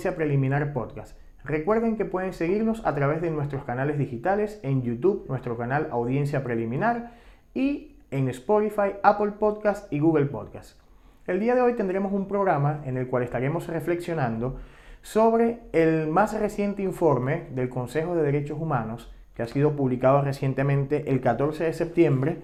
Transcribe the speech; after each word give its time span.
Audiencia 0.00 0.16
Preliminar 0.16 0.72
Podcast. 0.72 1.14
Recuerden 1.44 1.98
que 1.98 2.06
pueden 2.06 2.32
seguirnos 2.32 2.86
a 2.86 2.94
través 2.94 3.20
de 3.20 3.30
nuestros 3.30 3.64
canales 3.64 3.98
digitales 3.98 4.58
en 4.62 4.80
YouTube, 4.80 5.26
nuestro 5.28 5.58
canal 5.58 5.88
Audiencia 5.90 6.42
Preliminar 6.42 7.12
y 7.52 7.96
en 8.10 8.30
Spotify, 8.30 8.94
Apple 9.02 9.32
Podcast 9.32 9.92
y 9.92 9.98
Google 9.98 10.24
Podcast. 10.24 10.80
El 11.26 11.38
día 11.38 11.54
de 11.54 11.60
hoy 11.60 11.74
tendremos 11.74 12.14
un 12.14 12.28
programa 12.28 12.80
en 12.86 12.96
el 12.96 13.08
cual 13.08 13.24
estaremos 13.24 13.66
reflexionando 13.66 14.58
sobre 15.02 15.58
el 15.72 16.06
más 16.06 16.32
reciente 16.32 16.80
informe 16.80 17.48
del 17.50 17.68
Consejo 17.68 18.16
de 18.16 18.22
Derechos 18.22 18.58
Humanos 18.58 19.12
que 19.34 19.42
ha 19.42 19.48
sido 19.48 19.76
publicado 19.76 20.22
recientemente 20.22 21.10
el 21.10 21.20
14 21.20 21.64
de 21.64 21.74
septiembre 21.74 22.38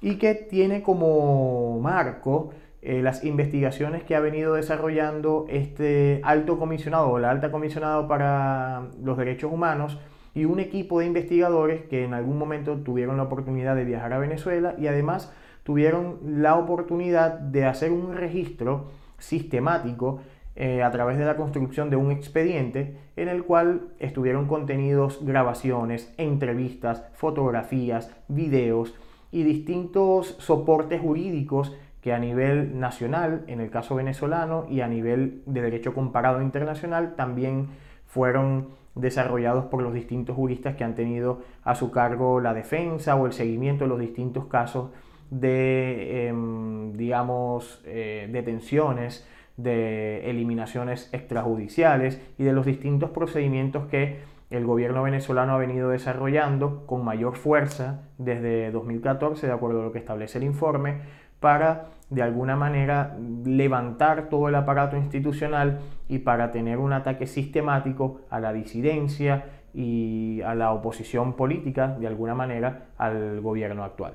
y 0.00 0.16
que 0.16 0.34
tiene 0.34 0.82
como 0.82 1.78
marco 1.80 2.52
eh, 2.86 3.00
las 3.00 3.24
investigaciones 3.24 4.04
que 4.04 4.14
ha 4.14 4.20
venido 4.20 4.52
desarrollando 4.52 5.46
este 5.48 6.20
alto 6.22 6.58
comisionado 6.58 7.08
o 7.08 7.18
la 7.18 7.30
alta 7.30 7.50
comisionada 7.50 8.06
para 8.06 8.88
los 9.02 9.16
derechos 9.16 9.50
humanos 9.50 9.98
y 10.34 10.44
un 10.44 10.60
equipo 10.60 11.00
de 11.00 11.06
investigadores 11.06 11.86
que 11.86 12.04
en 12.04 12.12
algún 12.12 12.36
momento 12.36 12.76
tuvieron 12.76 13.16
la 13.16 13.22
oportunidad 13.22 13.74
de 13.74 13.86
viajar 13.86 14.12
a 14.12 14.18
Venezuela 14.18 14.74
y 14.76 14.86
además 14.86 15.32
tuvieron 15.62 16.18
la 16.42 16.56
oportunidad 16.56 17.38
de 17.38 17.64
hacer 17.64 17.90
un 17.90 18.14
registro 18.14 18.90
sistemático 19.16 20.20
eh, 20.54 20.82
a 20.82 20.90
través 20.90 21.16
de 21.16 21.24
la 21.24 21.36
construcción 21.36 21.88
de 21.88 21.96
un 21.96 22.12
expediente 22.12 22.98
en 23.16 23.28
el 23.28 23.44
cual 23.44 23.94
estuvieron 23.98 24.46
contenidos 24.46 25.24
grabaciones, 25.24 26.12
entrevistas, 26.18 27.04
fotografías, 27.14 28.14
videos 28.28 28.94
y 29.32 29.42
distintos 29.42 30.36
soportes 30.38 31.00
jurídicos 31.00 31.74
que 32.04 32.12
a 32.12 32.18
nivel 32.18 32.78
nacional, 32.78 33.44
en 33.46 33.62
el 33.62 33.70
caso 33.70 33.94
venezolano, 33.94 34.66
y 34.68 34.82
a 34.82 34.88
nivel 34.88 35.40
de 35.46 35.62
derecho 35.62 35.94
comparado 35.94 36.42
internacional, 36.42 37.14
también 37.16 37.68
fueron 38.04 38.68
desarrollados 38.94 39.64
por 39.64 39.80
los 39.80 39.94
distintos 39.94 40.36
juristas 40.36 40.76
que 40.76 40.84
han 40.84 40.94
tenido 40.94 41.40
a 41.62 41.74
su 41.74 41.90
cargo 41.90 42.40
la 42.40 42.52
defensa 42.52 43.16
o 43.16 43.24
el 43.24 43.32
seguimiento 43.32 43.84
de 43.84 43.88
los 43.88 43.98
distintos 43.98 44.44
casos 44.48 44.90
de, 45.30 46.28
em, 46.28 46.92
digamos, 46.92 47.82
eh, 47.86 48.28
detenciones, 48.30 49.26
de 49.56 50.28
eliminaciones 50.28 51.08
extrajudiciales 51.14 52.20
y 52.36 52.44
de 52.44 52.52
los 52.52 52.66
distintos 52.66 53.12
procedimientos 53.12 53.86
que 53.86 54.18
el 54.50 54.66
gobierno 54.66 55.02
venezolano 55.02 55.54
ha 55.54 55.58
venido 55.58 55.88
desarrollando 55.88 56.86
con 56.86 57.02
mayor 57.02 57.36
fuerza 57.36 58.02
desde 58.18 58.70
2014, 58.72 59.46
de 59.46 59.52
acuerdo 59.52 59.80
a 59.80 59.84
lo 59.84 59.92
que 59.92 59.98
establece 59.98 60.36
el 60.36 60.44
informe, 60.44 61.23
para 61.44 61.88
de 62.08 62.22
alguna 62.22 62.56
manera 62.56 63.18
levantar 63.44 64.30
todo 64.30 64.48
el 64.48 64.54
aparato 64.54 64.96
institucional 64.96 65.80
y 66.08 66.20
para 66.20 66.50
tener 66.50 66.78
un 66.78 66.94
ataque 66.94 67.26
sistemático 67.26 68.22
a 68.30 68.40
la 68.40 68.54
disidencia 68.54 69.44
y 69.74 70.40
a 70.40 70.54
la 70.54 70.72
oposición 70.72 71.34
política, 71.34 71.96
de 72.00 72.06
alguna 72.06 72.34
manera, 72.34 72.86
al 72.96 73.42
gobierno 73.42 73.84
actual. 73.84 74.14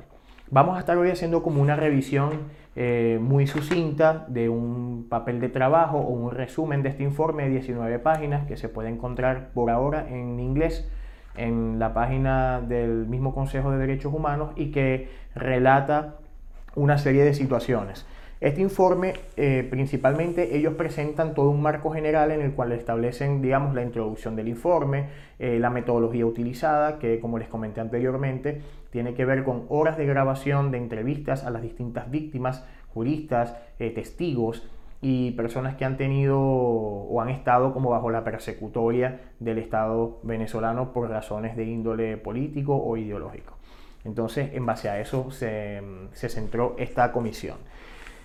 Vamos 0.49 0.75
a 0.75 0.79
estar 0.79 0.97
hoy 0.97 1.11
haciendo 1.11 1.43
como 1.43 1.61
una 1.61 1.75
revisión 1.75 2.31
eh, 2.75 3.19
muy 3.21 3.45
sucinta 3.45 4.25
de 4.27 4.49
un 4.49 5.05
papel 5.07 5.39
de 5.39 5.49
trabajo 5.49 5.99
o 5.99 6.09
un 6.09 6.31
resumen 6.31 6.81
de 6.81 6.89
este 6.89 7.03
informe 7.03 7.43
de 7.43 7.49
19 7.49 7.99
páginas 7.99 8.47
que 8.47 8.57
se 8.57 8.69
puede 8.69 8.89
encontrar 8.89 9.49
por 9.53 9.69
ahora 9.69 10.09
en 10.09 10.39
inglés 10.39 10.89
en 11.35 11.77
la 11.77 11.93
página 11.93 12.59
del 12.59 13.05
mismo 13.05 13.35
Consejo 13.35 13.69
de 13.69 13.77
Derechos 13.77 14.11
Humanos 14.11 14.49
y 14.55 14.71
que 14.71 15.09
relata 15.35 16.15
una 16.75 16.97
serie 16.97 17.23
de 17.23 17.33
situaciones. 17.33 18.05
Este 18.41 18.61
informe, 18.61 19.15
eh, 19.35 19.67
principalmente, 19.69 20.55
ellos 20.55 20.75
presentan 20.75 21.33
todo 21.33 21.49
un 21.49 21.61
marco 21.61 21.91
general 21.91 22.31
en 22.31 22.39
el 22.39 22.53
cual 22.53 22.71
establecen, 22.71 23.41
digamos, 23.41 23.75
la 23.75 23.83
introducción 23.83 24.37
del 24.37 24.47
informe, 24.47 25.09
eh, 25.39 25.59
la 25.59 25.69
metodología 25.69 26.25
utilizada, 26.25 26.99
que 26.99 27.19
como 27.19 27.37
les 27.37 27.49
comenté 27.49 27.81
anteriormente, 27.81 28.61
tiene 28.91 29.13
que 29.13 29.25
ver 29.25 29.43
con 29.43 29.65
horas 29.67 29.97
de 29.97 30.05
grabación 30.05 30.71
de 30.71 30.77
entrevistas 30.77 31.43
a 31.43 31.49
las 31.49 31.61
distintas 31.61 32.09
víctimas, 32.09 32.65
juristas, 32.93 33.57
eh, 33.77 33.89
testigos 33.89 34.65
y 35.01 35.31
personas 35.31 35.75
que 35.75 35.83
han 35.83 35.97
tenido 35.97 36.39
o 36.39 37.19
han 37.19 37.27
estado 37.29 37.73
como 37.73 37.89
bajo 37.89 38.09
la 38.09 38.23
persecutoria 38.23 39.19
del 39.39 39.57
Estado 39.57 40.19
venezolano 40.23 40.93
por 40.93 41.09
razones 41.09 41.57
de 41.57 41.65
índole 41.65 42.15
político 42.15 42.75
o 42.75 42.95
ideológico. 42.95 43.59
Entonces, 44.05 44.51
en 44.53 44.65
base 44.65 44.89
a 44.89 44.99
eso 44.99 45.31
se, 45.31 45.81
centró 46.13 46.75
esta 46.77 47.11
comisión. 47.11 47.57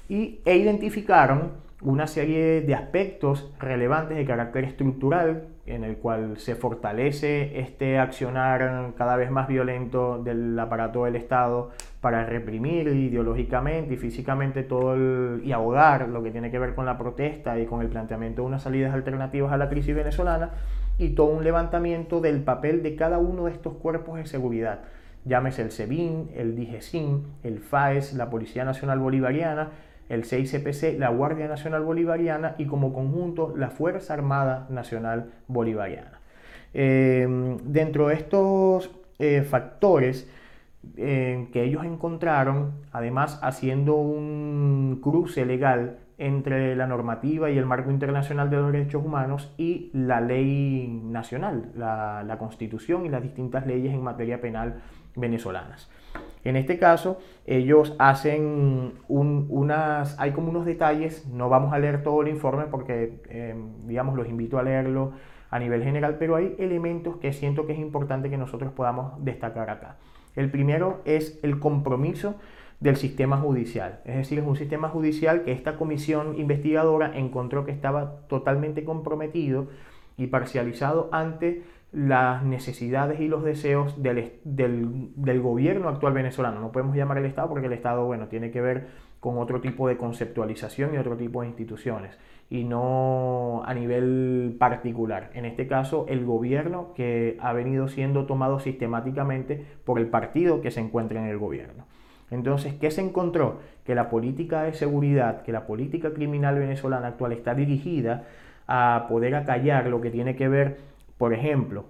Y, 0.08 0.40
e 0.44 0.56
identificaron 0.56 1.64
una 1.84 2.06
serie 2.06 2.62
de 2.62 2.74
aspectos 2.74 3.52
relevantes 3.58 4.16
de 4.16 4.24
carácter 4.24 4.64
estructural 4.64 5.48
en 5.66 5.84
el 5.84 5.96
cual 5.96 6.38
se 6.38 6.54
fortalece 6.54 7.58
este 7.60 7.98
accionar 7.98 8.92
cada 8.96 9.16
vez 9.16 9.30
más 9.30 9.48
violento 9.48 10.22
del 10.22 10.58
aparato 10.58 11.04
del 11.04 11.16
Estado 11.16 11.72
para 12.00 12.24
reprimir 12.24 12.88
ideológicamente 12.88 13.94
y 13.94 13.96
físicamente 13.96 14.62
todo 14.62 15.38
y 15.38 15.52
ahogar 15.52 16.08
lo 16.08 16.22
que 16.22 16.30
tiene 16.30 16.50
que 16.50 16.58
ver 16.58 16.74
con 16.74 16.86
la 16.86 16.96
protesta 16.96 17.58
y 17.58 17.66
con 17.66 17.82
el 17.82 17.88
planteamiento 17.88 18.42
de 18.42 18.48
unas 18.48 18.62
salidas 18.62 18.94
alternativas 18.94 19.52
a 19.52 19.56
la 19.56 19.68
crisis 19.68 19.94
venezolana 19.94 20.50
y 20.98 21.10
todo 21.10 21.28
un 21.28 21.44
levantamiento 21.44 22.20
del 22.20 22.42
papel 22.42 22.82
de 22.82 22.94
cada 22.94 23.18
uno 23.18 23.46
de 23.46 23.52
estos 23.52 23.74
cuerpos 23.74 24.16
de 24.16 24.26
seguridad 24.26 24.80
llámese 25.24 25.62
el 25.62 25.70
SEBIN, 25.70 26.30
el 26.34 26.54
DIGESIN, 26.56 27.24
el 27.42 27.60
FAES, 27.60 28.14
la 28.14 28.30
Policía 28.30 28.64
Nacional 28.64 28.98
Bolivariana, 28.98 29.70
el 30.08 30.24
CICPC, 30.24 30.98
la 30.98 31.08
Guardia 31.08 31.48
Nacional 31.48 31.82
Bolivariana 31.82 32.54
y 32.58 32.66
como 32.66 32.92
conjunto 32.92 33.54
la 33.56 33.70
Fuerza 33.70 34.14
Armada 34.14 34.66
Nacional 34.68 35.30
Bolivariana. 35.48 36.20
Eh, 36.74 37.56
dentro 37.64 38.08
de 38.08 38.14
estos 38.14 38.90
eh, 39.18 39.42
factores 39.42 40.28
eh, 40.96 41.48
que 41.52 41.62
ellos 41.62 41.84
encontraron, 41.84 42.72
además 42.92 43.38
haciendo 43.42 43.94
un 43.94 45.00
cruce 45.02 45.46
legal 45.46 45.98
entre 46.18 46.76
la 46.76 46.86
normativa 46.86 47.50
y 47.50 47.58
el 47.58 47.64
marco 47.64 47.90
internacional 47.90 48.50
de 48.50 48.56
los 48.58 48.72
derechos 48.72 49.04
humanos 49.04 49.52
y 49.56 49.90
la 49.94 50.20
ley 50.20 50.86
nacional, 51.04 51.72
la 51.74 52.36
constitución 52.38 53.06
y 53.06 53.08
las 53.08 53.22
distintas 53.22 53.66
leyes 53.66 53.92
en 53.92 54.02
materia 54.02 54.40
penal 54.40 54.82
venezolanas. 55.16 55.90
En 56.44 56.56
este 56.56 56.78
caso, 56.78 57.18
ellos 57.46 57.94
hacen 57.98 58.92
unas, 59.08 60.18
hay 60.20 60.32
como 60.32 60.50
unos 60.50 60.66
detalles, 60.66 61.26
no 61.26 61.48
vamos 61.48 61.72
a 61.72 61.78
leer 61.78 62.02
todo 62.02 62.22
el 62.22 62.28
informe 62.28 62.64
porque, 62.70 63.22
em, 63.30 63.86
digamos, 63.86 64.14
los 64.14 64.28
invito 64.28 64.58
a 64.58 64.62
leerlo 64.62 65.12
a 65.50 65.58
nivel 65.58 65.82
general, 65.82 66.16
pero 66.18 66.36
hay 66.36 66.54
elementos 66.58 67.16
que 67.16 67.32
siento 67.32 67.66
que 67.66 67.72
es 67.72 67.78
importante 67.78 68.28
que 68.28 68.36
nosotros 68.36 68.72
podamos 68.72 69.24
destacar 69.24 69.70
acá. 69.70 69.96
El 70.36 70.50
primero 70.50 71.00
es 71.04 71.38
el 71.42 71.60
compromiso 71.60 72.34
del 72.80 72.96
sistema 72.96 73.38
judicial, 73.38 74.00
es 74.04 74.16
decir, 74.16 74.38
es 74.40 74.46
un 74.46 74.56
sistema 74.56 74.88
judicial 74.88 75.44
que 75.44 75.52
esta 75.52 75.76
comisión 75.76 76.38
investigadora 76.38 77.16
encontró 77.16 77.64
que 77.64 77.70
estaba 77.70 78.26
totalmente 78.28 78.84
comprometido 78.84 79.68
y 80.16 80.26
parcializado 80.26 81.08
ante 81.12 81.62
las 81.94 82.42
necesidades 82.42 83.20
y 83.20 83.28
los 83.28 83.44
deseos 83.44 84.02
del, 84.02 84.40
del, 84.44 85.40
gobierno 85.40 85.88
actual 85.88 86.12
venezolano. 86.12 86.60
No 86.60 86.72
podemos 86.72 86.96
llamar 86.96 87.18
el 87.18 87.24
Estado 87.24 87.48
porque 87.48 87.66
el 87.66 87.72
Estado, 87.72 88.04
bueno, 88.04 88.26
tiene 88.26 88.50
que 88.50 88.60
ver 88.60 88.88
con 89.20 89.38
otro 89.38 89.60
tipo 89.60 89.86
de 89.86 89.96
conceptualización 89.96 90.94
y 90.94 90.98
otro 90.98 91.16
tipo 91.16 91.42
de 91.42 91.48
instituciones 91.48 92.18
y 92.50 92.64
no 92.64 93.62
a 93.64 93.72
nivel 93.74 94.56
particular. 94.58 95.30
En 95.34 95.44
este 95.44 95.68
caso, 95.68 96.04
el 96.08 96.24
gobierno 96.24 96.92
que 96.94 97.38
ha 97.40 97.52
venido 97.52 97.86
siendo 97.86 98.26
tomado 98.26 98.58
sistemáticamente 98.58 99.64
por 99.84 100.00
el 100.00 100.08
partido 100.08 100.60
que 100.60 100.72
se 100.72 100.80
encuentra 100.80 101.20
en 101.20 101.28
el 101.28 101.38
gobierno. 101.38 101.84
Entonces, 102.32 102.74
¿qué 102.74 102.90
se 102.90 103.02
encontró? 103.02 103.60
Que 103.84 103.94
la 103.94 104.10
política 104.10 104.64
de 104.64 104.74
seguridad, 104.74 105.42
que 105.42 105.52
la 105.52 105.66
política 105.66 106.12
criminal 106.12 106.58
venezolana 106.58 107.06
actual 107.06 107.32
está 107.32 107.54
dirigida 107.54 108.24
a 108.66 109.06
poder 109.08 109.36
acallar 109.36 109.86
lo 109.86 110.00
que 110.00 110.10
tiene 110.10 110.34
que 110.34 110.48
ver 110.48 110.93
por 111.18 111.32
ejemplo, 111.32 111.86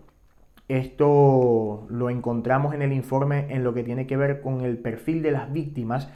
esto 0.68 1.86
lo 1.90 2.10
encontramos 2.10 2.74
en 2.74 2.82
el 2.82 2.92
informe 2.92 3.46
en 3.50 3.64
lo 3.64 3.74
que 3.74 3.82
tiene 3.82 4.06
que 4.06 4.16
ver 4.16 4.40
con 4.40 4.62
el 4.62 4.78
perfil 4.78 5.22
de 5.22 5.32
las 5.32 5.52
víctimas. 5.52 6.08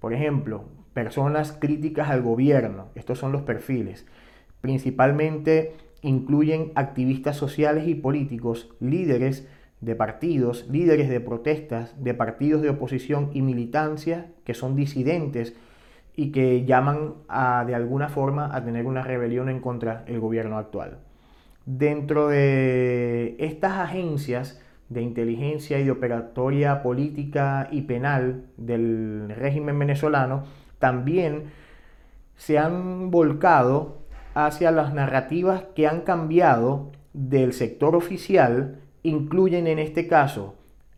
Por 0.00 0.12
ejemplo, 0.12 0.64
personas 0.92 1.52
críticas 1.52 2.10
al 2.10 2.22
gobierno. 2.22 2.88
Estos 2.94 3.18
son 3.18 3.32
los 3.32 3.42
perfiles. 3.42 4.06
Principalmente 4.60 5.72
incluyen 6.02 6.72
activistas 6.74 7.36
sociales 7.36 7.88
y 7.88 7.94
políticos, 7.94 8.74
líderes 8.80 9.48
de 9.80 9.94
partidos, 9.94 10.68
líderes 10.68 11.08
de 11.08 11.20
protestas, 11.20 12.02
de 12.02 12.14
partidos 12.14 12.62
de 12.62 12.70
oposición 12.70 13.30
y 13.32 13.42
militancia 13.42 14.32
que 14.44 14.54
son 14.54 14.76
disidentes 14.76 15.56
y 16.16 16.32
que 16.32 16.64
llaman 16.64 17.14
a, 17.28 17.64
de 17.64 17.74
alguna 17.74 18.08
forma 18.08 18.54
a 18.54 18.64
tener 18.64 18.86
una 18.86 19.02
rebelión 19.02 19.48
en 19.48 19.60
contra 19.60 20.02
del 20.02 20.20
gobierno 20.20 20.58
actual. 20.58 20.98
Dentro 21.70 22.28
de 22.28 23.36
estas 23.38 23.72
agencias 23.72 24.58
de 24.88 25.02
inteligencia 25.02 25.78
y 25.78 25.84
de 25.84 25.90
operatoria 25.90 26.82
política 26.82 27.68
y 27.70 27.82
penal 27.82 28.46
del 28.56 29.28
régimen 29.36 29.78
venezolano, 29.78 30.44
también 30.78 31.50
se 32.36 32.56
han 32.56 33.10
volcado 33.10 33.98
hacia 34.32 34.70
las 34.70 34.94
narrativas 34.94 35.64
que 35.74 35.86
han 35.86 36.00
cambiado 36.00 36.90
del 37.12 37.52
sector 37.52 37.94
oficial, 37.96 38.80
incluyen 39.02 39.66
en 39.66 39.78
este 39.78 40.08
caso 40.08 40.54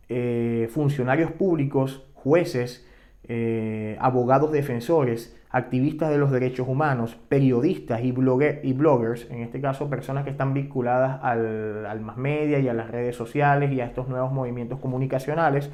eh, 0.07 0.69
funcionarios 0.71 1.33
públicos, 1.33 2.05
jueces, 2.13 2.87
eh, 3.27 3.97
abogados 3.99 4.51
defensores, 4.51 5.37
activistas 5.49 6.09
de 6.09 6.17
los 6.17 6.31
derechos 6.31 6.67
humanos, 6.67 7.17
periodistas 7.27 8.01
y, 8.01 8.07
y 8.07 8.73
bloggers, 8.73 9.29
en 9.29 9.41
este 9.41 9.59
caso 9.59 9.89
personas 9.89 10.23
que 10.23 10.29
están 10.29 10.53
vinculadas 10.53 11.19
al, 11.23 11.85
al 11.85 11.99
más 12.01 12.17
media 12.17 12.59
y 12.59 12.67
a 12.67 12.73
las 12.73 12.89
redes 12.89 13.15
sociales 13.15 13.71
y 13.71 13.81
a 13.81 13.85
estos 13.85 14.07
nuevos 14.07 14.31
movimientos 14.31 14.79
comunicacionales. 14.79 15.69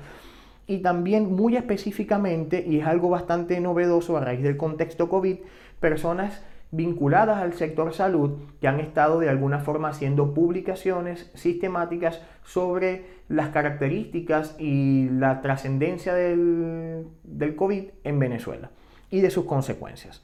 Y 0.66 0.80
también 0.80 1.34
muy 1.34 1.56
específicamente, 1.56 2.66
y 2.68 2.80
es 2.80 2.86
algo 2.86 3.10
bastante 3.10 3.62
novedoso 3.62 4.18
a 4.18 4.22
raíz 4.22 4.44
del 4.44 4.58
contexto 4.58 5.08
COVID, 5.08 5.38
personas 5.80 6.44
vinculadas 6.72 7.42
al 7.42 7.54
sector 7.54 7.94
salud 7.94 8.40
que 8.60 8.68
han 8.68 8.80
estado 8.80 9.20
de 9.20 9.30
alguna 9.30 9.60
forma 9.60 9.90
haciendo 9.90 10.34
publicaciones 10.34 11.32
sistemáticas 11.34 12.22
sobre 12.44 13.06
las 13.30 13.50
características 13.50 14.56
y 14.60 15.10
la 15.10 15.42
trascendencia 15.42 16.14
del, 16.14 17.08
del 17.24 17.56
COVID 17.56 17.86
en 18.04 18.20
Venezuela 18.20 18.72
y 19.10 19.22
de 19.22 19.30
sus 19.30 19.46
consecuencias. 19.46 20.24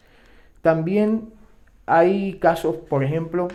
También 0.61 1.33
hay 1.85 2.39
casos, 2.39 2.75
por 2.75 3.03
ejemplo, 3.03 3.47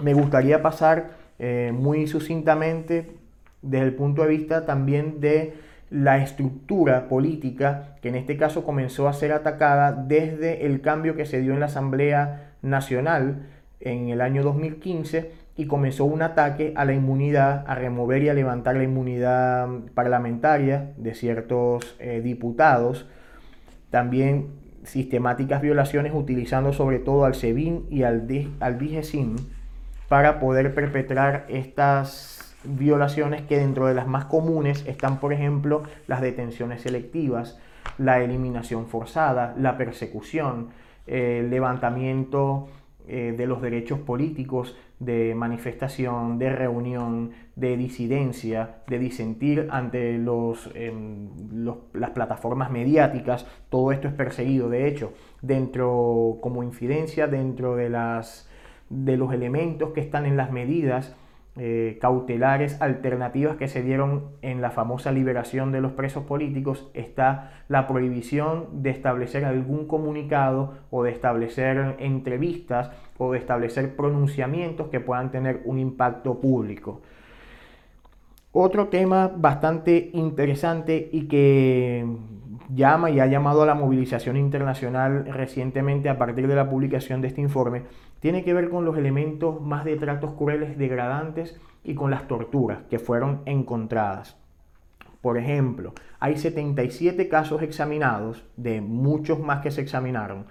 me 0.00 0.14
gustaría 0.14 0.62
pasar 0.62 1.16
eh, 1.38 1.72
muy 1.74 2.06
sucintamente 2.06 3.10
desde 3.62 3.84
el 3.84 3.94
punto 3.94 4.22
de 4.22 4.28
vista 4.28 4.64
también 4.64 5.20
de 5.20 5.54
la 5.90 6.18
estructura 6.18 7.08
política 7.08 7.96
que 8.02 8.08
en 8.08 8.16
este 8.16 8.36
caso 8.36 8.64
comenzó 8.64 9.08
a 9.08 9.12
ser 9.12 9.32
atacada 9.32 9.92
desde 9.92 10.66
el 10.66 10.80
cambio 10.80 11.14
que 11.14 11.26
se 11.26 11.40
dio 11.40 11.54
en 11.54 11.60
la 11.60 11.66
Asamblea 11.66 12.54
Nacional 12.62 13.46
en 13.80 14.08
el 14.08 14.20
año 14.20 14.42
2015 14.42 15.30
y 15.56 15.66
comenzó 15.66 16.04
un 16.04 16.22
ataque 16.22 16.72
a 16.76 16.84
la 16.84 16.92
inmunidad, 16.92 17.64
a 17.66 17.74
remover 17.74 18.22
y 18.22 18.28
a 18.28 18.34
levantar 18.34 18.76
la 18.76 18.84
inmunidad 18.84 19.68
parlamentaria 19.94 20.92
de 20.96 21.14
ciertos 21.14 21.96
eh, 21.98 22.20
diputados. 22.20 23.06
También 23.90 24.48
sistemáticas 24.82 25.62
violaciones 25.62 26.12
utilizando 26.14 26.72
sobre 26.72 26.98
todo 26.98 27.24
al 27.24 27.34
SEBIN 27.34 27.86
y 27.90 28.02
al, 28.02 28.26
al 28.60 28.78
DIGESIN 28.78 29.36
para 30.08 30.38
poder 30.38 30.74
perpetrar 30.74 31.46
estas 31.48 32.35
violaciones 32.68 33.42
que 33.42 33.58
dentro 33.58 33.86
de 33.86 33.94
las 33.94 34.06
más 34.06 34.26
comunes 34.26 34.84
están, 34.86 35.18
por 35.20 35.32
ejemplo, 35.32 35.82
las 36.06 36.20
detenciones 36.20 36.82
selectivas, 36.82 37.58
la 37.98 38.20
eliminación 38.20 38.86
forzada, 38.86 39.54
la 39.58 39.76
persecución, 39.76 40.68
el 41.06 41.50
levantamiento 41.50 42.68
eh, 43.08 43.34
de 43.36 43.46
los 43.46 43.62
derechos 43.62 44.00
políticos 44.00 44.76
de 44.98 45.34
manifestación, 45.36 46.38
de 46.38 46.50
reunión, 46.50 47.30
de 47.54 47.76
disidencia, 47.76 48.78
de 48.88 48.98
disentir 48.98 49.68
ante 49.70 50.18
los, 50.18 50.70
em, 50.74 51.28
las 51.92 52.10
plataformas 52.10 52.70
mediáticas, 52.70 53.46
todo 53.68 53.92
esto 53.92 54.08
es 54.08 54.14
perseguido. 54.14 54.68
De 54.70 54.88
hecho, 54.88 55.12
dentro, 55.42 56.38
como 56.40 56.64
incidencia, 56.64 57.28
dentro 57.28 57.76
de, 57.76 57.90
las, 57.90 58.50
de 58.88 59.16
los 59.16 59.32
elementos 59.32 59.92
que 59.92 60.00
están 60.00 60.26
en 60.26 60.36
las 60.36 60.50
medidas, 60.50 61.14
eh, 61.58 61.96
cautelares 62.02 62.80
alternativas 62.82 63.56
que 63.56 63.66
se 63.66 63.82
dieron 63.82 64.24
en 64.42 64.60
la 64.60 64.70
famosa 64.70 65.10
liberación 65.10 65.72
de 65.72 65.80
los 65.80 65.92
presos 65.92 66.24
políticos 66.24 66.90
está 66.92 67.62
la 67.68 67.86
prohibición 67.86 68.82
de 68.82 68.90
establecer 68.90 69.46
algún 69.46 69.86
comunicado 69.86 70.74
o 70.90 71.02
de 71.02 71.12
establecer 71.12 71.96
entrevistas 71.98 72.90
o 73.16 73.32
de 73.32 73.38
establecer 73.38 73.96
pronunciamientos 73.96 74.88
que 74.88 75.00
puedan 75.00 75.30
tener 75.30 75.62
un 75.64 75.78
impacto 75.78 76.40
público. 76.40 77.00
Otro 78.52 78.88
tema 78.88 79.32
bastante 79.34 80.10
interesante 80.12 81.08
y 81.12 81.26
que 81.26 82.06
llama 82.68 83.10
y 83.10 83.20
ha 83.20 83.26
llamado 83.26 83.62
a 83.62 83.66
la 83.66 83.74
movilización 83.74 84.36
internacional 84.36 85.26
recientemente 85.26 86.08
a 86.08 86.18
partir 86.18 86.48
de 86.48 86.56
la 86.56 86.68
publicación 86.68 87.20
de 87.20 87.28
este 87.28 87.40
informe 87.40 87.82
tiene 88.20 88.44
que 88.44 88.54
ver 88.54 88.70
con 88.70 88.84
los 88.84 88.96
elementos 88.96 89.60
más 89.60 89.84
de 89.84 89.96
tratos 89.96 90.32
crueles 90.32 90.78
degradantes 90.78 91.60
y 91.84 91.94
con 91.94 92.10
las 92.10 92.26
torturas 92.26 92.80
que 92.90 92.98
fueron 92.98 93.42
encontradas. 93.44 94.36
Por 95.20 95.38
ejemplo, 95.38 95.92
hay 96.18 96.36
77 96.36 97.28
casos 97.28 97.62
examinados, 97.62 98.44
de 98.56 98.80
muchos 98.80 99.40
más 99.40 99.60
que 99.60 99.70
se 99.70 99.80
examinaron, 99.80 100.46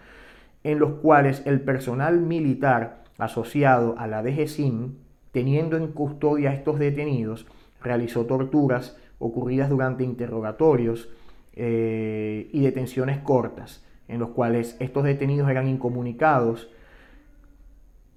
en 0.64 0.80
los 0.80 0.94
cuales 0.96 1.44
el 1.46 1.62
personal 1.62 2.20
militar 2.20 3.04
asociado 3.18 3.96
a 3.98 4.08
la 4.08 4.22
DGCIN, 4.22 5.00
teniendo 5.32 5.78
en 5.78 5.88
custodia 5.88 6.50
a 6.50 6.54
estos 6.54 6.80
detenidos, 6.80 7.48
realizó 7.82 8.26
torturas 8.26 8.98
ocurridas 9.20 9.70
durante 9.70 10.04
interrogatorios 10.04 11.10
eh, 11.56 12.50
y 12.52 12.62
detenciones 12.62 13.20
cortas, 13.20 13.86
en 14.08 14.20
los 14.20 14.30
cuales 14.30 14.76
estos 14.80 15.04
detenidos 15.04 15.50
eran 15.50 15.68
incomunicados 15.68 16.70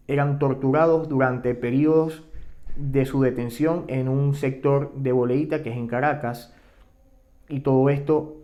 eran 0.08 0.38
torturados 0.38 1.08
durante 1.08 1.54
periodos 1.54 2.24
de 2.76 3.04
su 3.04 3.20
detención 3.20 3.84
en 3.88 4.08
un 4.08 4.34
sector 4.34 4.94
de 4.94 5.12
Boleita, 5.12 5.62
que 5.62 5.70
es 5.70 5.76
en 5.76 5.86
Caracas, 5.86 6.54
y 7.48 7.60
todo 7.60 7.90
esto 7.90 8.36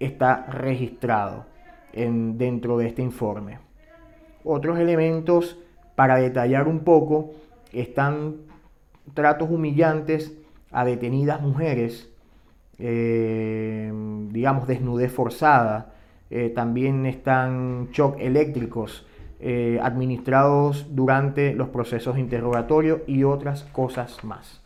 está 0.00 0.46
registrado 0.46 1.46
en, 1.92 2.36
dentro 2.38 2.76
de 2.76 2.88
este 2.88 3.02
informe. 3.02 3.60
Otros 4.44 4.78
elementos 4.78 5.58
para 5.94 6.16
detallar 6.16 6.68
un 6.68 6.80
poco 6.80 7.32
están 7.72 8.36
tratos 9.14 9.48
humillantes 9.48 10.36
a 10.72 10.84
detenidas 10.84 11.40
mujeres, 11.40 12.12
eh, 12.78 13.92
digamos 14.30 14.66
desnudez 14.66 15.12
forzada, 15.12 15.94
eh, 16.30 16.50
también 16.54 17.06
están 17.06 17.88
shock 17.92 18.16
eléctricos, 18.18 19.06
eh, 19.38 19.78
administrados 19.82 20.94
durante 20.94 21.54
los 21.54 21.68
procesos 21.68 22.14
de 22.14 22.20
interrogatorio 22.20 23.02
y 23.06 23.24
otras 23.24 23.64
cosas 23.64 24.24
más. 24.24 24.62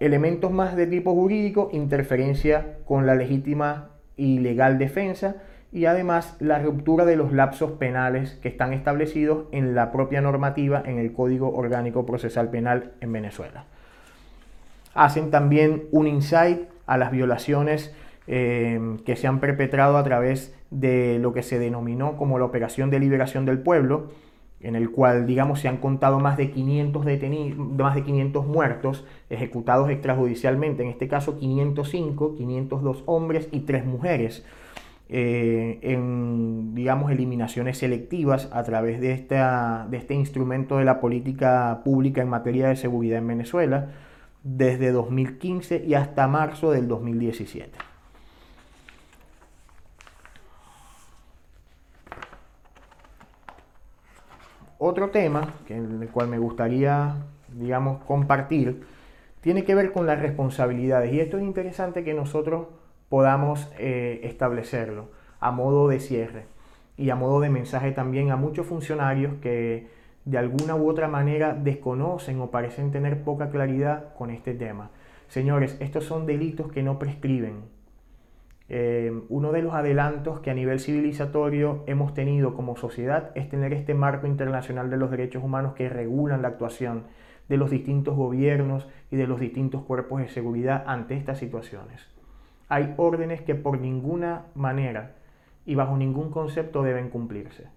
Elementos 0.00 0.50
más 0.50 0.76
de 0.76 0.86
tipo 0.86 1.14
jurídico, 1.14 1.70
interferencia 1.72 2.78
con 2.84 3.06
la 3.06 3.14
legítima 3.14 3.90
y 4.16 4.40
legal 4.40 4.78
defensa 4.78 5.36
y 5.76 5.86
además 5.86 6.36
la 6.40 6.58
ruptura 6.58 7.04
de 7.04 7.16
los 7.16 7.32
lapsos 7.32 7.72
penales 7.72 8.38
que 8.42 8.48
están 8.48 8.72
establecidos 8.72 9.46
en 9.52 9.74
la 9.74 9.92
propia 9.92 10.20
normativa 10.20 10.82
en 10.84 10.98
el 10.98 11.12
Código 11.12 11.54
Orgánico 11.54 12.06
Procesal 12.06 12.50
Penal 12.50 12.92
en 13.00 13.12
Venezuela. 13.12 13.64
Hacen 14.94 15.30
también 15.30 15.84
un 15.92 16.06
insight 16.06 16.62
a 16.86 16.96
las 16.96 17.10
violaciones 17.10 17.94
Em, 18.28 18.98
que 18.98 19.14
se 19.14 19.28
han 19.28 19.38
perpetrado 19.38 19.96
a 19.96 20.02
través 20.02 20.52
de 20.70 21.20
lo 21.20 21.32
que 21.32 21.44
se 21.44 21.60
denominó 21.60 22.16
como 22.16 22.40
la 22.40 22.44
Operación 22.44 22.90
de 22.90 22.98
Liberación 22.98 23.46
del 23.46 23.60
Pueblo, 23.60 24.08
en 24.60 24.74
el 24.74 24.90
cual, 24.90 25.26
digamos, 25.26 25.60
se 25.60 25.68
han 25.68 25.76
contado 25.76 26.18
más 26.18 26.36
de 26.36 26.50
500, 26.50 27.04
detenidos, 27.04 27.56
más 27.56 27.94
de 27.94 28.02
500 28.02 28.44
muertos 28.46 29.04
ejecutados 29.30 29.90
extrajudicialmente, 29.90 30.82
en 30.82 30.88
este 30.88 31.06
caso 31.06 31.38
505, 31.38 32.34
502 32.34 33.04
hombres 33.06 33.48
y 33.52 33.60
3 33.60 33.84
mujeres, 33.84 34.44
eh, 35.08 35.78
en, 35.82 36.74
digamos, 36.74 37.12
eliminaciones 37.12 37.78
selectivas 37.78 38.48
a 38.52 38.64
través 38.64 39.00
de, 39.00 39.12
esta, 39.12 39.86
de 39.88 39.98
este 39.98 40.14
instrumento 40.14 40.78
de 40.78 40.84
la 40.84 41.00
política 41.00 41.82
pública 41.84 42.22
en 42.22 42.28
materia 42.28 42.68
de 42.68 42.76
seguridad 42.76 43.18
en 43.18 43.28
Venezuela, 43.28 43.90
desde 44.42 44.90
2015 44.90 45.84
y 45.86 45.94
hasta 45.94 46.26
marzo 46.26 46.72
del 46.72 46.88
2017. 46.88 47.70
Otro 54.78 55.10
tema, 55.10 55.54
que 55.66 55.76
en 55.76 56.02
el 56.02 56.08
cual 56.10 56.28
me 56.28 56.38
gustaría, 56.38 57.16
digamos, 57.54 58.02
compartir, 58.04 58.84
tiene 59.40 59.64
que 59.64 59.74
ver 59.74 59.92
con 59.92 60.06
las 60.06 60.20
responsabilidades. 60.20 61.12
Y 61.12 61.20
esto 61.20 61.38
es 61.38 61.44
interesante 61.44 62.04
que 62.04 62.12
nosotros 62.12 62.66
podamos 63.08 63.70
eh, 63.78 64.20
establecerlo 64.24 65.10
a 65.40 65.50
modo 65.50 65.88
de 65.88 66.00
cierre 66.00 66.46
y 66.96 67.10
a 67.10 67.16
modo 67.16 67.40
de 67.40 67.50
mensaje 67.50 67.92
también 67.92 68.30
a 68.30 68.36
muchos 68.36 68.66
funcionarios 68.66 69.34
que 69.40 69.88
de 70.24 70.38
alguna 70.38 70.74
u 70.74 70.88
otra 70.88 71.08
manera 71.08 71.54
desconocen 71.54 72.40
o 72.40 72.50
parecen 72.50 72.90
tener 72.90 73.22
poca 73.22 73.50
claridad 73.50 74.14
con 74.14 74.30
este 74.30 74.54
tema. 74.54 74.90
Señores, 75.28 75.76
estos 75.80 76.04
son 76.04 76.26
delitos 76.26 76.72
que 76.72 76.82
no 76.82 76.98
prescriben, 76.98 77.64
eh, 78.68 79.12
uno 79.28 79.52
de 79.52 79.62
los 79.62 79.74
adelantos 79.74 80.40
que 80.40 80.50
a 80.50 80.54
nivel 80.54 80.80
civilizatorio 80.80 81.84
hemos 81.86 82.14
tenido 82.14 82.54
como 82.54 82.76
sociedad 82.76 83.30
es 83.36 83.48
tener 83.48 83.72
este 83.72 83.94
marco 83.94 84.26
internacional 84.26 84.90
de 84.90 84.96
los 84.96 85.10
derechos 85.10 85.44
humanos 85.44 85.74
que 85.74 85.88
regulan 85.88 86.42
la 86.42 86.48
actuación 86.48 87.04
de 87.48 87.58
los 87.58 87.70
distintos 87.70 88.16
gobiernos 88.16 88.88
y 89.12 89.16
de 89.16 89.28
los 89.28 89.38
distintos 89.38 89.82
cuerpos 89.82 90.20
de 90.20 90.28
seguridad 90.28 90.82
ante 90.88 91.16
estas 91.16 91.38
situaciones. 91.38 92.15
Hay 92.68 92.94
órdenes 92.96 93.42
que 93.42 93.54
por 93.54 93.78
ninguna 93.78 94.46
manera 94.54 95.14
y 95.64 95.74
bajo 95.74 95.96
ningún 95.96 96.30
concepto 96.30 96.82
deben 96.82 97.10
cumplirse. 97.10 97.68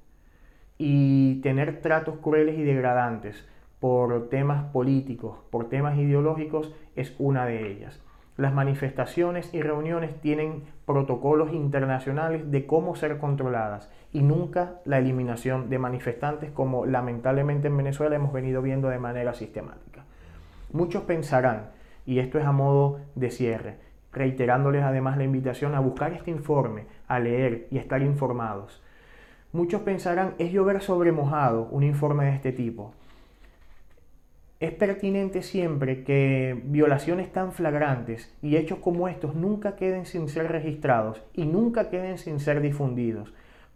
Y 0.78 1.42
tener 1.42 1.82
tratos 1.82 2.18
crueles 2.20 2.58
y 2.58 2.64
degradantes 2.64 3.48
por 3.80 4.30
temas 4.30 4.66
políticos, 4.72 5.38
por 5.52 5.70
temas 5.70 5.98
ideológicos, 5.98 6.74
es 6.96 7.16
una 7.18 7.46
de 7.46 7.72
ellas. 7.72 8.02
Las 8.38 8.54
manifestaciones 8.54 9.54
y 9.54 9.62
reuniones 9.62 10.22
tienen 10.22 10.64
protocolos 10.86 11.52
internacionales 11.52 12.50
de 12.50 12.66
cómo 12.66 12.96
ser 12.96 13.18
controladas 13.18 13.92
y 14.14 14.22
nunca 14.22 14.76
la 14.86 14.98
eliminación 14.98 15.70
de 15.70 15.78
manifestantes 15.78 16.50
como 16.52 16.86
lamentablemente 16.86 17.68
en 17.68 17.76
Venezuela 17.76 18.16
hemos 18.16 18.32
venido 18.32 18.62
viendo 18.62 18.88
de 18.88 18.98
manera 18.98 19.34
sistemática. 19.34 20.06
Muchos 20.72 21.04
pensarán, 21.04 21.72
y 22.06 22.20
esto 22.20 22.40
es 22.40 22.46
a 22.46 22.54
modo 22.54 23.02
de 23.16 23.30
cierre, 23.30 23.76
reiterándoles 24.12 24.84
además 24.84 25.18
la 25.18 25.24
invitación 25.24 25.76
a 25.76 25.80
buscar 25.80 26.14
este 26.14 26.32
informe, 26.32 26.86
a 27.08 27.20
leer 27.20 27.68
y 27.72 27.78
estar 27.78 28.02
informados. 28.02 28.82
Muchos 29.52 29.82
pensarán, 29.82 30.36
es 30.38 30.52
llover 30.52 30.82
sobre 30.82 31.12
mojado 31.12 31.68
un 31.72 31.84
informe 31.84 32.26
de 32.26 32.36
este 32.36 32.52
tipo. 32.52 32.94
Es 34.60 34.74
pertinente 34.74 35.42
siempre 35.42 36.04
que 36.04 36.62
violaciones 36.66 37.32
tan 37.32 37.54
flagrantes 37.54 38.36
y 38.42 38.58
hechos 38.58 38.80
como 38.80 39.08
estos 39.08 39.34
nunca 39.34 39.76
queden 39.78 40.06
sin 40.06 40.28
ser 40.28 40.52
registrados 40.52 41.24
y 41.34 41.46
nunca 41.46 41.90
queden 41.90 42.18
sin 42.18 42.42
ser 42.42 42.60
difundidos, 42.60 43.34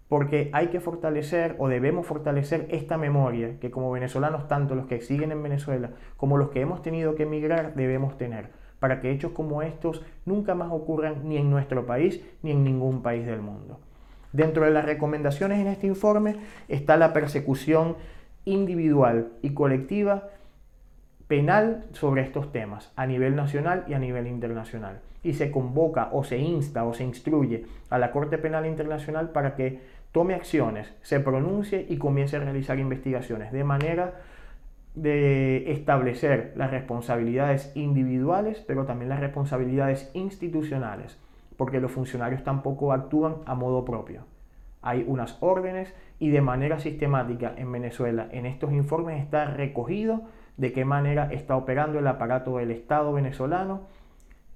porque 0.09 0.49
hay 0.51 0.67
que 0.67 0.81
fortalecer 0.81 1.55
o 1.57 1.69
debemos 1.69 2.05
fortalecer 2.05 2.67
esta 2.69 2.97
memoria 2.97 3.59
que 3.61 3.71
como 3.71 3.91
venezolanos, 3.91 4.49
tanto 4.49 4.75
los 4.75 4.85
que 4.87 4.99
siguen 4.99 5.31
en 5.31 5.41
Venezuela 5.41 5.91
como 6.17 6.37
los 6.37 6.49
que 6.49 6.59
hemos 6.59 6.81
tenido 6.81 7.15
que 7.15 7.23
emigrar, 7.23 7.75
debemos 7.75 8.17
tener, 8.17 8.49
para 8.83 8.99
que 8.99 9.11
hechos 9.11 9.31
como 9.31 9.61
estos 9.61 10.01
nunca 10.25 10.55
más 10.55 10.69
ocurran 10.69 11.21
ni 11.23 11.37
en 11.37 11.49
nuestro 11.49 11.85
país 11.85 12.19
ni 12.41 12.51
en 12.51 12.65
ningún 12.65 13.01
país 13.01 13.25
del 13.25 13.39
mundo. 13.39 13.79
Dentro 14.33 14.65
de 14.65 14.71
las 14.71 14.83
recomendaciones 14.83 15.61
en 15.61 15.67
este 15.67 15.87
informe 15.87 16.35
está 16.67 16.97
la 16.97 17.13
persecución 17.13 17.95
individual 18.43 19.29
y 19.41 19.51
colectiva 19.51 20.27
penal 21.29 21.85
sobre 21.93 22.23
estos 22.23 22.51
temas 22.51 22.91
a 22.97 23.05
nivel 23.05 23.37
nacional 23.37 23.85
y 23.87 23.93
a 23.93 23.99
nivel 23.99 24.27
internacional. 24.27 24.99
Y 25.23 25.35
se 25.35 25.49
convoca 25.49 26.09
o 26.11 26.25
se 26.25 26.39
insta 26.39 26.83
o 26.83 26.93
se 26.93 27.05
instruye 27.05 27.63
a 27.89 27.97
la 27.97 28.11
Corte 28.11 28.37
Penal 28.37 28.65
Internacional 28.65 29.29
para 29.29 29.55
que 29.55 29.79
tome 30.11 30.33
acciones, 30.33 30.93
se 31.03 31.21
pronuncie 31.21 31.85
y 31.87 31.95
comience 31.95 32.35
a 32.35 32.41
realizar 32.41 32.79
investigaciones 32.79 33.53
de 33.53 33.63
manera 33.63 34.15
de 34.95 35.71
establecer 35.71 36.53
las 36.55 36.71
responsabilidades 36.71 37.71
individuales, 37.75 38.63
pero 38.67 38.85
también 38.85 39.09
las 39.09 39.19
responsabilidades 39.19 40.11
institucionales, 40.13 41.19
porque 41.57 41.79
los 41.79 41.91
funcionarios 41.91 42.43
tampoco 42.43 42.93
actúan 42.93 43.37
a 43.45 43.55
modo 43.55 43.85
propio. 43.85 44.25
Hay 44.81 45.05
unas 45.07 45.37
órdenes 45.41 45.93
y 46.19 46.29
de 46.29 46.41
manera 46.41 46.79
sistemática 46.79 47.53
en 47.57 47.71
Venezuela 47.71 48.27
en 48.31 48.45
estos 48.45 48.71
informes 48.71 49.21
está 49.21 49.45
recogido 49.45 50.23
de 50.57 50.73
qué 50.73 50.85
manera 50.85 51.31
está 51.31 51.55
operando 51.55 51.99
el 51.99 52.07
aparato 52.07 52.57
del 52.57 52.71
Estado 52.71 53.13
venezolano, 53.13 53.81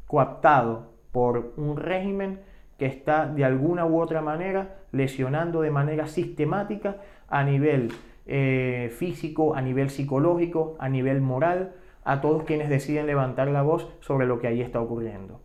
coaptado 0.06 0.91
por 1.12 1.53
un 1.58 1.77
régimen 1.77 2.41
que 2.77 2.86
está 2.86 3.25
de 3.25 3.44
alguna 3.44 3.86
u 3.86 4.00
otra 4.00 4.22
manera 4.22 4.75
lesionando 4.91 5.62
de 5.62 5.72
manera 5.72 6.08
sistemática 6.08 6.98
a 7.27 7.44
nivel 7.44 7.91
eh, 8.28 8.94
físico, 8.96 9.56
a 9.56 9.62
nivel 9.62 9.90
psicológico, 9.90 10.76
a 10.80 10.90
nivel 10.90 11.22
moral, 11.22 11.74
a 12.04 12.22
todos 12.22 12.44
quienes 12.44 12.70
deciden 12.70 13.08
levantar 13.08 13.48
la 13.48 13.62
voz 13.62 13.90
sobre 14.02 14.28
lo 14.28 14.40
que 14.40 14.48
ahí 14.48 14.62
está 14.62 14.80
ocurriendo. 14.82 15.40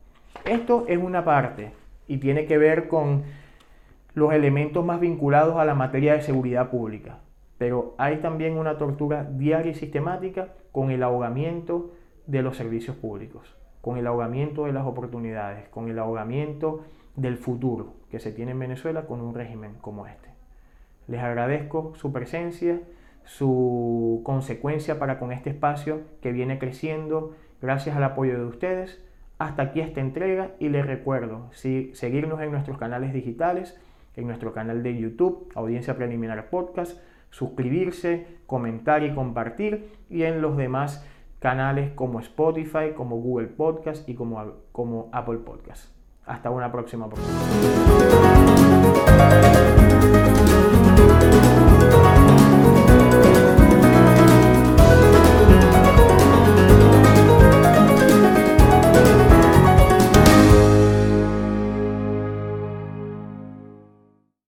Esto 0.45 0.85
es 0.89 0.99
una 0.99 1.25
parte 1.25 1.73
y 2.09 2.19
tiene 2.19 2.47
que 2.47 2.59
ver 2.59 2.89
con 2.89 3.23
los 4.15 4.33
elementos 4.33 4.85
más 4.85 5.01
vinculados 5.01 5.57
a 5.57 5.65
la 5.65 5.75
materia 5.75 6.15
de 6.15 6.23
seguridad 6.23 6.71
pública. 6.71 7.19
Pero 7.59 7.95
hay 7.99 8.17
también 8.17 8.59
una 8.59 8.77
tortura 8.77 9.25
diaria 9.25 9.73
y 9.73 9.75
sistemática 9.75 10.49
con 10.73 10.91
el 10.91 11.03
ahogamiento 11.03 11.93
de 12.27 12.43
los 12.43 12.57
servicios 12.57 12.97
públicos, 12.97 13.57
con 13.81 13.97
el 13.97 14.07
ahogamiento 14.07 14.65
de 14.65 14.73
las 14.73 14.87
oportunidades, 14.87 15.69
con 15.69 15.89
el 15.89 15.99
ahogamiento 15.99 16.85
del 17.17 17.37
futuro 17.37 17.95
que 18.11 18.19
se 18.19 18.33
tiene 18.33 18.53
en 18.53 18.59
Venezuela 18.59 19.07
con 19.07 19.21
un 19.21 19.35
régimen 19.35 19.75
como 19.81 20.07
este. 20.07 20.32
Les 21.09 21.21
agradezco 21.21 21.93
su 21.97 22.13
presencia, 22.13 22.81
su 23.25 24.23
consecuencia 24.25 24.99
para 24.99 25.19
con 25.19 25.33
este 25.33 25.51
espacio 25.51 26.03
que 26.21 26.33
viene 26.33 26.59
creciendo 26.59 27.35
gracias 27.61 27.97
al 27.97 28.05
apoyo 28.05 28.39
de 28.39 28.45
ustedes. 28.45 29.03
Hasta 29.39 29.63
aquí 29.63 29.81
esta 29.81 30.01
entrega 30.01 30.53
y 30.59 30.69
les 30.69 30.87
recuerdo 30.87 31.49
seguirnos 31.53 32.41
en 32.41 32.53
nuestros 32.53 32.79
canales 32.79 33.13
digitales, 33.13 33.81
en 34.15 34.27
nuestro 34.27 34.53
canal 34.53 34.83
de 34.83 34.97
YouTube, 34.97 35.51
Audiencia 35.55 35.97
Preliminar 35.97 36.51
Podcast, 36.51 37.01
suscribirse, 37.31 38.27
comentar 38.47 39.03
y 39.03 39.15
compartir 39.15 39.89
y 40.09 40.23
en 40.23 40.43
los 40.43 40.57
demás 40.57 41.05
canales 41.41 41.91
como 41.93 42.21
Spotify, 42.21 42.93
como 42.97 43.17
Google 43.17 43.49
Podcast 43.49 44.09
y 44.09 44.15
como, 44.15 44.53
como 44.71 45.11
Apple 45.13 45.39
Podcast. 45.39 45.93
Hasta 46.25 46.51
una 46.51 46.71
próxima 46.71 47.07
oportunidad. 47.07 47.43